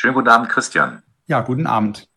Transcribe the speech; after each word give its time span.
Schönen 0.00 0.14
guten 0.14 0.28
Abend, 0.28 0.48
Christian. 0.48 1.02
Ja, 1.26 1.42
guten 1.42 1.66
Abend. 1.66 2.08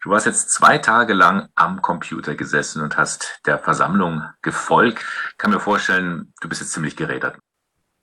Du 0.00 0.14
hast 0.14 0.26
jetzt 0.26 0.48
zwei 0.50 0.78
Tage 0.78 1.12
lang 1.12 1.48
am 1.56 1.82
Computer 1.82 2.36
gesessen 2.36 2.82
und 2.82 2.96
hast 2.96 3.40
der 3.46 3.58
Versammlung 3.58 4.22
gefolgt. 4.42 5.04
Ich 5.32 5.36
kann 5.36 5.50
mir 5.50 5.58
vorstellen, 5.58 6.32
du 6.40 6.48
bist 6.48 6.60
jetzt 6.60 6.70
ziemlich 6.70 6.94
gerädert. 6.94 7.36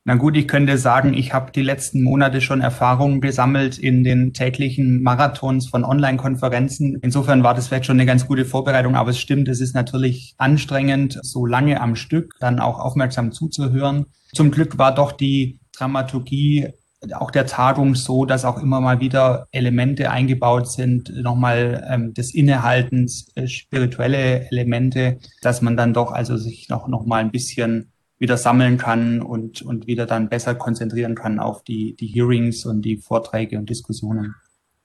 Na 0.03 0.15
gut, 0.15 0.35
ich 0.35 0.49
könnte 0.49 0.77
sagen, 0.77 1.13
ich 1.13 1.33
habe 1.33 1.53
die 1.53 1.61
letzten 1.61 2.03
Monate 2.03 2.41
schon 2.41 2.59
Erfahrungen 2.59 3.21
gesammelt 3.21 3.77
in 3.77 4.03
den 4.03 4.33
täglichen 4.33 5.01
Marathons 5.01 5.69
von 5.69 5.85
Online-Konferenzen. 5.85 6.99
Insofern 7.01 7.43
war 7.43 7.53
das 7.53 7.69
vielleicht 7.69 7.85
schon 7.85 7.95
eine 7.95 8.05
ganz 8.05 8.27
gute 8.27 8.43
Vorbereitung, 8.43 8.97
aber 8.97 9.11
es 9.11 9.19
stimmt, 9.19 9.47
es 9.47 9.61
ist 9.61 9.73
natürlich 9.73 10.35
anstrengend, 10.37 11.17
so 11.21 11.45
lange 11.45 11.79
am 11.79 11.95
Stück 11.95 12.33
dann 12.41 12.59
auch 12.59 12.77
aufmerksam 12.77 13.31
zuzuhören. 13.31 14.07
Zum 14.33 14.51
Glück 14.51 14.77
war 14.77 14.93
doch 14.93 15.13
die 15.13 15.61
Dramaturgie 15.71 16.73
auch 17.13 17.31
der 17.31 17.45
Tagung 17.45 17.95
so, 17.95 18.25
dass 18.25 18.45
auch 18.45 18.61
immer 18.61 18.79
mal 18.81 18.99
wieder 18.99 19.47
Elemente 19.51 20.09
eingebaut 20.11 20.69
sind, 20.69 21.13
nochmal 21.15 21.85
ähm, 21.89 22.13
des 22.13 22.33
Innehaltens, 22.33 23.27
äh, 23.35 23.47
spirituelle 23.47 24.49
Elemente, 24.51 25.19
dass 25.41 25.61
man 25.61 25.75
dann 25.75 25.93
doch 25.93 26.11
also 26.11 26.37
sich 26.37 26.69
noch, 26.69 26.87
noch 26.87 27.05
mal 27.05 27.17
ein 27.17 27.31
bisschen 27.31 27.91
wieder 28.19 28.37
sammeln 28.37 28.77
kann 28.77 29.21
und, 29.21 29.61
und 29.61 29.87
wieder 29.87 30.05
dann 30.05 30.29
besser 30.29 30.55
konzentrieren 30.55 31.15
kann 31.15 31.39
auf 31.39 31.63
die, 31.63 31.95
die 31.95 32.07
Hearings 32.07 32.65
und 32.65 32.81
die 32.83 32.97
Vorträge 32.97 33.57
und 33.57 33.69
Diskussionen. 33.69 34.35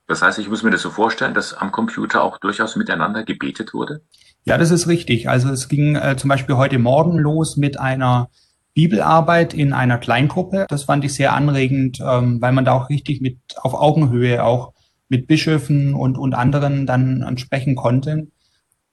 Das 0.09 0.23
heißt, 0.23 0.39
ich 0.39 0.49
muss 0.49 0.63
mir 0.63 0.71
das 0.71 0.83
so 0.83 0.91
vorstellen, 0.91 1.35
dass 1.35 1.53
am 1.53 1.71
Computer 1.71 2.23
auch 2.23 2.39
durchaus 2.39 2.77
miteinander 2.77 3.25
gebetet 3.25 3.75
wurde? 3.75 4.01
Ja, 4.45 4.57
das 4.57 4.71
ist 4.71 4.89
richtig. 4.89 5.29
Also 5.29 5.51
es 5.51 5.69
ging 5.69 5.97
äh, 5.97 6.17
zum 6.17 6.29
Beispiel 6.29 6.57
heute 6.57 6.79
Morgen 6.79 7.19
los 7.19 7.59
mit 7.59 7.79
einer 7.79 8.31
Bibelarbeit 8.79 9.55
in 9.55 9.73
einer 9.73 9.99
Kleingruppe. 9.99 10.67
Das 10.69 10.85
fand 10.85 11.05
ich 11.05 11.13
sehr 11.13 11.33
anregend, 11.33 11.99
ähm, 12.01 12.41
weil 12.41 12.53
man 12.53 12.65
da 12.65 12.75
auch 12.75 12.91
richtig 12.91 13.21
mit 13.21 13.37
auf 13.57 13.75
Augenhöhe 13.75 14.45
auch 14.45 14.73
mit 15.09 15.27
Bischöfen 15.27 15.95
und, 15.95 16.17
und 16.17 16.33
anderen 16.35 16.87
dann 16.87 17.37
sprechen 17.39 17.75
konnte. 17.75 18.29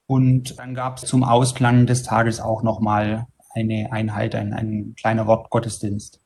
Und 0.07 0.57
dann 0.57 0.73
gab 0.73 0.97
es 0.97 1.05
zum 1.05 1.23
Ausklang 1.23 1.85
des 1.85 2.01
Tages 2.01 2.41
auch 2.41 2.63
nochmal 2.63 3.27
eine 3.53 3.89
Einheit, 3.91 4.33
ein, 4.33 4.53
ein 4.53 4.95
kleiner 4.99 5.27
Wortgottesdienst. 5.27 6.19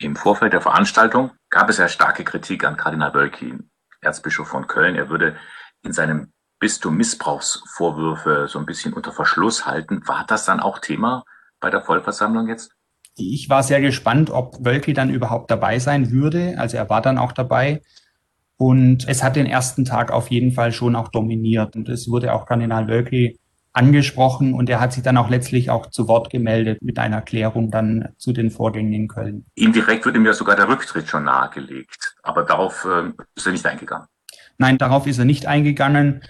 Im 0.00 0.14
Vorfeld 0.14 0.52
der 0.52 0.60
Veranstaltung 0.60 1.30
gab 1.48 1.70
es 1.70 1.78
ja 1.78 1.88
starke 1.88 2.24
Kritik 2.24 2.62
an 2.66 2.76
Kardinal 2.76 3.14
Wölki, 3.14 3.54
Erzbischof 4.02 4.48
von 4.48 4.66
Köln. 4.66 4.96
Er 4.96 5.08
würde 5.08 5.34
in 5.82 5.94
seinem 5.94 6.34
Bistum 6.58 6.98
Missbrauchsvorwürfe 6.98 8.48
so 8.48 8.58
ein 8.58 8.66
bisschen 8.66 8.92
unter 8.92 9.12
Verschluss 9.12 9.64
halten. 9.64 10.06
War 10.06 10.26
das 10.26 10.44
dann 10.44 10.60
auch 10.60 10.78
Thema 10.78 11.24
bei 11.58 11.70
der 11.70 11.80
Vollversammlung 11.80 12.48
jetzt? 12.48 12.77
Ich 13.18 13.48
war 13.50 13.62
sehr 13.62 13.80
gespannt, 13.80 14.30
ob 14.30 14.64
Wölki 14.64 14.92
dann 14.92 15.10
überhaupt 15.10 15.50
dabei 15.50 15.78
sein 15.78 16.10
würde. 16.10 16.54
Also 16.58 16.76
er 16.76 16.88
war 16.88 17.02
dann 17.02 17.18
auch 17.18 17.32
dabei. 17.32 17.82
Und 18.56 19.08
es 19.08 19.22
hat 19.22 19.36
den 19.36 19.46
ersten 19.46 19.84
Tag 19.84 20.10
auf 20.10 20.30
jeden 20.30 20.52
Fall 20.52 20.72
schon 20.72 20.96
auch 20.96 21.08
dominiert. 21.08 21.76
Und 21.76 21.88
es 21.88 22.08
wurde 22.08 22.32
auch 22.32 22.46
Kardinal 22.46 22.88
Wölki 22.88 23.38
angesprochen 23.72 24.54
und 24.54 24.68
er 24.68 24.80
hat 24.80 24.92
sich 24.92 25.02
dann 25.02 25.16
auch 25.16 25.30
letztlich 25.30 25.70
auch 25.70 25.86
zu 25.86 26.08
Wort 26.08 26.30
gemeldet 26.30 26.82
mit 26.82 26.98
einer 26.98 27.16
Erklärung 27.16 27.70
dann 27.70 28.08
zu 28.16 28.32
den 28.32 28.50
Vorgängen 28.50 28.92
in 28.92 29.08
Köln. 29.08 29.44
Indirekt 29.54 30.04
wird 30.04 30.16
ihm 30.16 30.26
ja 30.26 30.32
sogar 30.32 30.56
der 30.56 30.68
Rücktritt 30.68 31.08
schon 31.08 31.24
nahegelegt, 31.24 32.16
aber 32.22 32.42
darauf 32.42 32.84
äh, 32.84 33.12
ist 33.36 33.46
er 33.46 33.52
nicht 33.52 33.66
eingegangen. 33.66 34.08
Nein, 34.56 34.78
darauf 34.78 35.06
ist 35.06 35.18
er 35.18 35.24
nicht 35.24 35.46
eingegangen. 35.46 36.22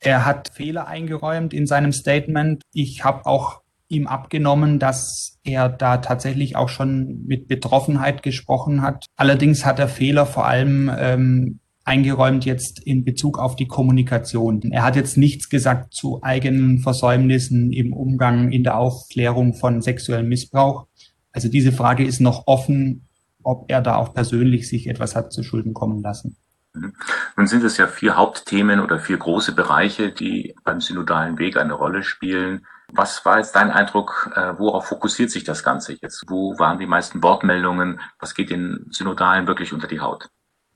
Er 0.00 0.24
hat 0.24 0.50
Fehler 0.52 0.88
eingeräumt 0.88 1.54
in 1.54 1.66
seinem 1.66 1.92
Statement. 1.92 2.62
Ich 2.72 3.04
habe 3.04 3.24
auch 3.26 3.62
ihm 3.88 4.06
abgenommen, 4.06 4.78
dass 4.78 5.38
er 5.44 5.68
da 5.68 5.98
tatsächlich 5.98 6.56
auch 6.56 6.68
schon 6.68 7.24
mit 7.26 7.48
Betroffenheit 7.48 8.22
gesprochen 8.22 8.82
hat. 8.82 9.06
Allerdings 9.16 9.64
hat 9.64 9.78
er 9.78 9.88
Fehler 9.88 10.26
vor 10.26 10.46
allem 10.46 10.90
ähm, 10.98 11.60
eingeräumt 11.84 12.44
jetzt 12.44 12.80
in 12.84 13.04
Bezug 13.04 13.38
auf 13.38 13.54
die 13.54 13.68
Kommunikation. 13.68 14.60
Er 14.72 14.82
hat 14.82 14.96
jetzt 14.96 15.16
nichts 15.16 15.48
gesagt 15.48 15.94
zu 15.94 16.20
eigenen 16.22 16.80
Versäumnissen 16.80 17.72
im 17.72 17.92
Umgang 17.92 18.50
in 18.50 18.64
der 18.64 18.76
Aufklärung 18.76 19.54
von 19.54 19.80
sexuellem 19.80 20.28
Missbrauch. 20.28 20.88
Also 21.32 21.48
diese 21.48 21.70
Frage 21.70 22.04
ist 22.04 22.20
noch 22.20 22.46
offen, 22.46 23.06
ob 23.42 23.70
er 23.70 23.80
da 23.80 23.96
auch 23.96 24.12
persönlich 24.12 24.68
sich 24.68 24.88
etwas 24.88 25.14
hat 25.14 25.32
zu 25.32 25.44
Schulden 25.44 25.74
kommen 25.74 26.02
lassen. 26.02 26.36
Mhm. 26.74 26.92
Nun 27.36 27.46
sind 27.46 27.62
es 27.62 27.76
ja 27.76 27.86
vier 27.86 28.16
Hauptthemen 28.16 28.80
oder 28.80 28.98
vier 28.98 29.18
große 29.18 29.54
Bereiche, 29.54 30.10
die 30.10 30.56
beim 30.64 30.80
synodalen 30.80 31.38
Weg 31.38 31.56
eine 31.56 31.74
Rolle 31.74 32.02
spielen. 32.02 32.66
Was 32.92 33.24
war 33.24 33.38
jetzt 33.38 33.56
dein 33.56 33.70
Eindruck, 33.70 34.32
äh, 34.36 34.58
worauf 34.58 34.86
fokussiert 34.86 35.30
sich 35.30 35.44
das 35.44 35.64
Ganze 35.64 35.96
jetzt? 36.00 36.24
Wo 36.28 36.58
waren 36.58 36.78
die 36.78 36.86
meisten 36.86 37.22
Wortmeldungen? 37.22 38.00
Was 38.18 38.34
geht 38.34 38.50
den 38.50 38.86
Synodalen 38.90 39.46
wirklich 39.46 39.72
unter 39.72 39.88
die 39.88 40.00
Haut? 40.00 40.28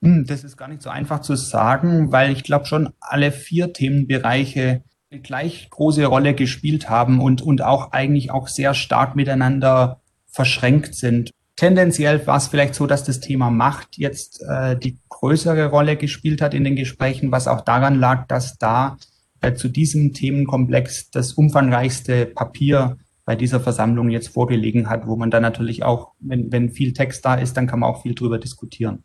Hm, 0.02 0.24
das 0.26 0.44
ist 0.44 0.56
gar 0.56 0.68
nicht 0.68 0.82
so 0.82 0.90
einfach 0.90 1.20
zu 1.20 1.36
sagen, 1.36 2.10
weil 2.10 2.32
ich 2.32 2.42
glaube 2.42 2.66
schon 2.66 2.92
alle 3.00 3.32
vier 3.32 3.72
Themenbereiche 3.72 4.82
eine 5.10 5.20
gleich 5.20 5.68
große 5.70 6.06
Rolle 6.06 6.34
gespielt 6.34 6.88
haben 6.88 7.20
und, 7.20 7.42
und 7.42 7.62
auch 7.62 7.92
eigentlich 7.92 8.30
auch 8.30 8.48
sehr 8.48 8.74
stark 8.74 9.16
miteinander 9.16 10.00
verschränkt 10.26 10.94
sind. 10.94 11.32
Tendenziell 11.56 12.26
war 12.26 12.36
es 12.36 12.46
vielleicht 12.46 12.74
so, 12.74 12.86
dass 12.86 13.04
das 13.04 13.20
Thema 13.20 13.50
Macht 13.50 13.98
jetzt 13.98 14.42
äh, 14.48 14.76
die 14.76 14.98
größere 15.08 15.66
Rolle 15.66 15.96
gespielt 15.96 16.40
hat 16.40 16.54
in 16.54 16.64
den 16.64 16.76
Gesprächen, 16.76 17.32
was 17.32 17.48
auch 17.48 17.60
daran 17.60 17.98
lag, 17.98 18.26
dass 18.28 18.56
da 18.56 18.96
äh, 19.40 19.54
zu 19.54 19.68
diesem 19.68 20.12
Themenkomplex 20.12 21.10
das 21.10 21.32
umfangreichste 21.32 22.26
Papier 22.26 22.96
bei 23.24 23.36
dieser 23.36 23.60
Versammlung 23.60 24.10
jetzt 24.10 24.28
vorgelegen 24.28 24.88
hat, 24.90 25.06
wo 25.06 25.16
man 25.16 25.30
dann 25.30 25.42
natürlich 25.42 25.82
auch, 25.82 26.12
wenn, 26.18 26.50
wenn 26.50 26.70
viel 26.70 26.92
Text 26.92 27.24
da 27.24 27.34
ist, 27.34 27.56
dann 27.56 27.66
kann 27.66 27.80
man 27.80 27.90
auch 27.90 28.02
viel 28.02 28.14
drüber 28.14 28.38
diskutieren. 28.38 29.04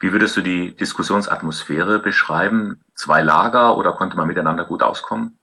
Wie 0.00 0.12
würdest 0.12 0.36
du 0.36 0.40
die 0.40 0.74
Diskussionsatmosphäre 0.74 1.98
beschreiben? 1.98 2.80
Zwei 2.94 3.22
Lager 3.22 3.76
oder 3.76 3.92
konnte 3.92 4.16
man 4.16 4.28
miteinander 4.28 4.64
gut 4.64 4.82
auskommen? 4.82 5.38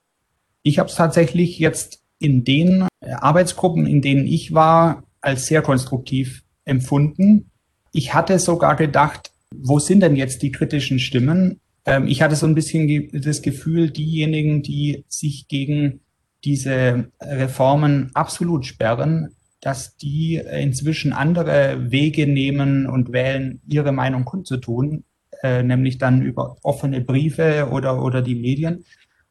Ich 0.64 0.80
habe 0.80 0.90
es 0.90 0.96
tatsächlich 0.96 1.60
jetzt 1.60 2.02
in 2.20 2.44
den 2.44 2.88
Arbeitsgruppen, 3.02 3.86
in 3.86 4.02
denen 4.02 4.26
ich 4.26 4.54
war, 4.54 5.04
als 5.22 5.46
sehr 5.46 5.62
konstruktiv 5.62 6.42
empfunden. 6.66 7.52
Ich 7.92 8.14
hatte 8.14 8.40
sogar 8.40 8.76
gedacht, 8.76 9.32
wo 9.56 9.80
sind 9.80 10.00
denn 10.00 10.16
jetzt 10.16 10.42
die 10.42 10.52
kritischen 10.52 11.00
Stimmen? 11.00 11.60
Ähm, 11.86 12.08
ich 12.08 12.22
hatte 12.22 12.36
so 12.36 12.46
ein 12.46 12.56
bisschen 12.56 13.10
das 13.14 13.42
Gefühl, 13.42 13.90
diejenigen, 13.92 14.64
die 14.64 15.06
sich 15.08 15.48
gegen 15.48 16.02
diese 16.44 17.12
Reformen 17.22 18.12
absolut 18.14 18.66
sperren, 18.66 19.36
dass 19.62 19.96
die 19.96 20.36
inzwischen 20.36 21.14
andere 21.14 21.92
Wege 21.92 22.28
nehmen 22.28 22.86
und 22.86 23.14
wählen, 23.14 23.62
ihre 23.68 23.94
Meinung 23.94 24.26
kundzutun, 24.26 25.06
äh, 25.42 25.64
nämlich 25.64 25.98
dann 25.98 26.22
über 26.22 26.58
offene 26.64 27.00
Briefe 27.00 27.70
oder, 27.72 28.04
oder 28.04 28.22
die 28.22 28.36
Medien 28.36 28.84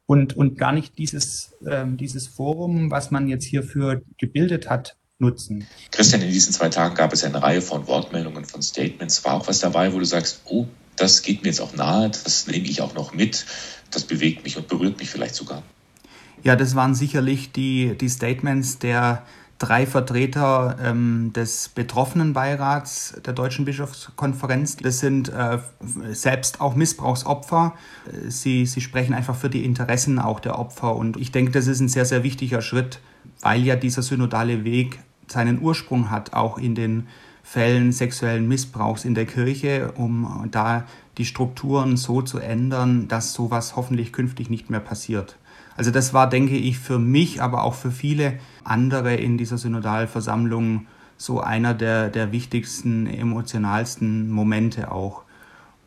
und, 0.06 0.34
und 0.36 0.58
gar 0.58 0.72
nicht 0.72 0.96
dieses, 0.98 1.54
äh, 1.66 1.84
dieses 1.86 2.28
Forum, 2.28 2.90
was 2.90 3.10
man 3.10 3.28
jetzt 3.28 3.44
hierfür 3.44 4.02
gebildet 4.16 4.70
hat, 4.70 4.96
nutzen. 5.18 5.66
Christian, 5.90 6.22
in 6.22 6.30
diesen 6.30 6.52
zwei 6.52 6.68
Tagen 6.68 6.94
gab 6.94 7.12
es 7.12 7.24
eine 7.24 7.42
Reihe 7.42 7.62
von 7.62 7.86
Wortmeldungen, 7.86 8.44
von 8.44 8.60
Statements. 8.62 9.24
War 9.24 9.34
auch 9.34 9.48
was 9.48 9.60
dabei, 9.60 9.92
wo 9.92 9.98
du 9.98 10.04
sagst, 10.04 10.42
oh, 10.46 10.66
das 10.96 11.22
geht 11.22 11.42
mir 11.42 11.48
jetzt 11.48 11.60
auch 11.60 11.74
nahe, 11.74 12.10
das 12.10 12.46
nehme 12.46 12.66
ich 12.66 12.82
auch 12.82 12.94
noch 12.94 13.14
mit, 13.14 13.46
das 13.90 14.04
bewegt 14.04 14.44
mich 14.44 14.56
und 14.56 14.68
berührt 14.68 14.98
mich 14.98 15.10
vielleicht 15.10 15.34
sogar. 15.34 15.62
Ja, 16.42 16.56
das 16.56 16.74
waren 16.74 16.94
sicherlich 16.94 17.52
die, 17.52 17.96
die 17.98 18.08
Statements 18.08 18.78
der 18.78 19.24
drei 19.62 19.86
Vertreter 19.86 20.76
ähm, 20.82 21.32
des 21.34 21.68
betroffenen 21.68 22.32
Beirats 22.32 23.14
der 23.24 23.32
Deutschen 23.32 23.64
Bischofskonferenz. 23.64 24.76
Das 24.76 24.98
sind 24.98 25.28
äh, 25.28 25.58
selbst 26.10 26.60
auch 26.60 26.74
Missbrauchsopfer. 26.74 27.74
Sie, 28.26 28.66
sie 28.66 28.80
sprechen 28.80 29.14
einfach 29.14 29.36
für 29.36 29.48
die 29.48 29.64
Interessen 29.64 30.18
auch 30.18 30.40
der 30.40 30.58
Opfer. 30.58 30.96
Und 30.96 31.16
ich 31.16 31.30
denke, 31.30 31.52
das 31.52 31.68
ist 31.68 31.78
ein 31.78 31.88
sehr, 31.88 32.04
sehr 32.04 32.24
wichtiger 32.24 32.60
Schritt, 32.60 32.98
weil 33.40 33.62
ja 33.62 33.76
dieser 33.76 34.02
synodale 34.02 34.64
Weg 34.64 34.98
seinen 35.28 35.62
Ursprung 35.62 36.10
hat, 36.10 36.32
auch 36.32 36.58
in 36.58 36.74
den 36.74 37.06
Fällen 37.42 37.92
sexuellen 37.92 38.48
Missbrauchs 38.48 39.04
in 39.04 39.14
der 39.14 39.26
Kirche, 39.26 39.92
um 39.96 40.48
da 40.50 40.84
die 41.18 41.24
Strukturen 41.24 41.96
so 41.96 42.22
zu 42.22 42.38
ändern, 42.38 43.08
dass 43.08 43.34
sowas 43.34 43.76
hoffentlich 43.76 44.12
künftig 44.12 44.48
nicht 44.48 44.70
mehr 44.70 44.80
passiert. 44.80 45.36
Also 45.76 45.90
das 45.90 46.14
war, 46.14 46.28
denke 46.28 46.56
ich, 46.56 46.78
für 46.78 46.98
mich, 46.98 47.42
aber 47.42 47.64
auch 47.64 47.74
für 47.74 47.90
viele 47.90 48.34
andere 48.64 49.14
in 49.14 49.38
dieser 49.38 49.58
Synodalversammlung 49.58 50.86
so 51.16 51.40
einer 51.40 51.74
der, 51.74 52.08
der 52.08 52.32
wichtigsten, 52.32 53.06
emotionalsten 53.06 54.30
Momente 54.30 54.90
auch. 54.90 55.22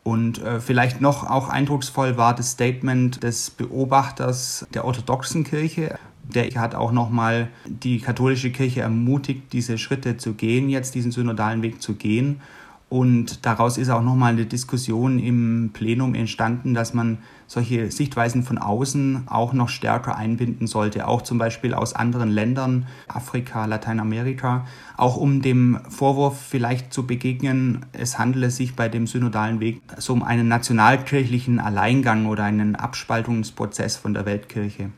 Und 0.02 0.38
äh, 0.38 0.60
vielleicht 0.60 1.00
noch 1.00 1.28
auch 1.28 1.48
eindrucksvoll 1.48 2.16
war 2.16 2.34
das 2.34 2.52
Statement 2.52 3.22
des 3.22 3.50
Beobachters 3.50 4.66
der 4.72 4.84
orthodoxen 4.84 5.44
Kirche. 5.44 5.98
Der 6.34 6.52
hat 6.60 6.74
auch 6.74 6.92
nochmal 6.92 7.48
die 7.66 8.00
katholische 8.00 8.50
Kirche 8.50 8.80
ermutigt, 8.80 9.52
diese 9.52 9.78
Schritte 9.78 10.16
zu 10.16 10.34
gehen, 10.34 10.68
jetzt 10.68 10.94
diesen 10.94 11.12
synodalen 11.12 11.62
Weg 11.62 11.80
zu 11.80 11.94
gehen 11.94 12.40
Und 12.88 13.44
daraus 13.44 13.78
ist 13.78 13.90
auch 13.90 14.02
nochmal 14.02 14.32
eine 14.32 14.46
Diskussion 14.46 15.18
im 15.18 15.70
Plenum 15.72 16.14
entstanden, 16.14 16.72
dass 16.72 16.94
man 16.94 17.18
solche 17.48 17.90
Sichtweisen 17.90 18.44
von 18.44 18.58
außen 18.58 19.24
auch 19.26 19.52
noch 19.52 19.68
stärker 19.68 20.16
einbinden 20.16 20.68
sollte, 20.68 21.08
auch 21.08 21.22
zum 21.22 21.36
Beispiel 21.36 21.74
aus 21.74 21.94
anderen 21.94 22.30
Ländern, 22.30 22.86
Afrika, 23.08 23.64
Lateinamerika, 23.64 24.66
auch 24.96 25.16
um 25.16 25.42
dem 25.42 25.80
Vorwurf 25.88 26.40
vielleicht 26.40 26.92
zu 26.92 27.08
begegnen, 27.08 27.86
es 27.92 28.20
handele 28.20 28.50
sich 28.50 28.76
bei 28.76 28.88
dem 28.88 29.08
synodalen 29.08 29.58
Weg 29.58 29.82
so 29.98 30.12
um 30.12 30.22
einen 30.22 30.46
nationalkirchlichen 30.46 31.58
Alleingang 31.58 32.26
oder 32.26 32.44
einen 32.44 32.76
Abspaltungsprozess 32.76 33.96
von 33.96 34.14
der 34.14 34.26
Weltkirche. 34.26 34.90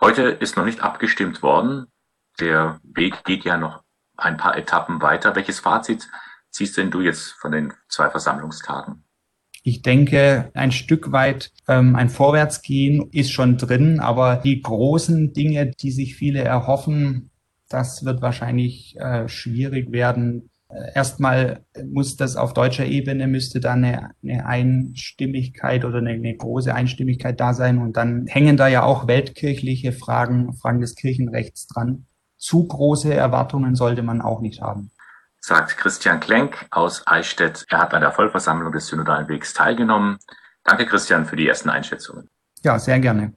Heute 0.00 0.22
ist 0.22 0.56
noch 0.56 0.64
nicht 0.64 0.80
abgestimmt 0.80 1.42
worden. 1.42 1.86
Der 2.38 2.80
Weg 2.82 3.24
geht 3.24 3.44
ja 3.44 3.56
noch 3.56 3.82
ein 4.16 4.36
paar 4.36 4.56
Etappen 4.56 5.00
weiter. 5.00 5.34
Welches 5.34 5.60
Fazit 5.60 6.08
ziehst 6.50 6.76
denn 6.76 6.90
du 6.90 7.00
jetzt 7.00 7.32
von 7.32 7.52
den 7.52 7.72
zwei 7.88 8.10
Versammlungstagen? 8.10 9.04
Ich 9.62 9.82
denke, 9.82 10.50
ein 10.54 10.70
Stück 10.70 11.10
weit 11.10 11.50
ähm, 11.66 11.96
ein 11.96 12.08
Vorwärtsgehen 12.08 13.10
ist 13.10 13.32
schon 13.32 13.58
drin, 13.58 13.98
aber 13.98 14.36
die 14.36 14.62
großen 14.62 15.32
Dinge, 15.32 15.72
die 15.72 15.90
sich 15.90 16.14
viele 16.14 16.42
erhoffen, 16.42 17.30
das 17.68 18.04
wird 18.04 18.22
wahrscheinlich 18.22 18.96
äh, 19.00 19.28
schwierig 19.28 19.90
werden. 19.90 20.50
Erstmal 20.94 21.64
muss 21.84 22.16
das 22.16 22.36
auf 22.36 22.52
deutscher 22.52 22.86
Ebene, 22.86 23.28
müsste 23.28 23.60
da 23.60 23.74
eine, 23.74 24.10
eine 24.22 24.46
Einstimmigkeit 24.46 25.84
oder 25.84 25.98
eine, 25.98 26.10
eine, 26.10 26.36
große 26.36 26.74
Einstimmigkeit 26.74 27.38
da 27.38 27.54
sein. 27.54 27.78
Und 27.78 27.96
dann 27.96 28.26
hängen 28.26 28.56
da 28.56 28.66
ja 28.66 28.82
auch 28.82 29.06
weltkirchliche 29.06 29.92
Fragen, 29.92 30.52
Fragen 30.54 30.80
des 30.80 30.96
Kirchenrechts 30.96 31.68
dran. 31.68 32.06
Zu 32.36 32.66
große 32.66 33.14
Erwartungen 33.14 33.76
sollte 33.76 34.02
man 34.02 34.20
auch 34.20 34.40
nicht 34.40 34.60
haben 34.60 34.90
sagt 35.46 35.76
Christian 35.76 36.18
Klenk 36.18 36.66
aus 36.70 37.06
Eichstätt. 37.06 37.66
Er 37.68 37.78
hat 37.78 37.94
an 37.94 38.00
der 38.00 38.10
Vollversammlung 38.10 38.72
des 38.72 38.88
Synodalen 38.88 39.28
Wegs 39.28 39.54
teilgenommen. 39.54 40.18
Danke, 40.64 40.86
Christian, 40.86 41.24
für 41.24 41.36
die 41.36 41.46
ersten 41.46 41.70
Einschätzungen. 41.70 42.28
Ja, 42.64 42.80
sehr 42.80 42.98
gerne. 42.98 43.32